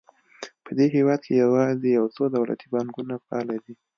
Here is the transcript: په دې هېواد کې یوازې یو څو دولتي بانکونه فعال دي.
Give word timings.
په 0.65 0.71
دې 0.77 0.87
هېواد 0.95 1.19
کې 1.25 1.33
یوازې 1.43 1.87
یو 1.97 2.05
څو 2.15 2.23
دولتي 2.35 2.67
بانکونه 2.75 3.13
فعال 3.25 3.49
دي. 3.65 3.73